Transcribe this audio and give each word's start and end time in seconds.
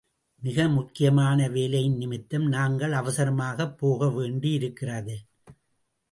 மிக 0.41 0.67
முக்கியமான 0.67 1.47
வேலையின் 1.47 1.97
நிமித்தம் 1.97 2.47
நாங்கள் 2.47 2.91
அவசரமாகப் 2.91 3.77
போக 3.77 4.09
வேண்டியிருக்கிறது. 4.09 5.17